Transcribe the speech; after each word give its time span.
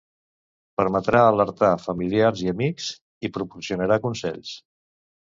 Permetrà 0.79 1.19
alertar 1.33 1.69
familiars 1.83 2.41
i 2.45 2.49
amics, 2.53 2.87
i 3.29 3.31
proporcionarà 3.37 3.99
consells. 4.07 4.57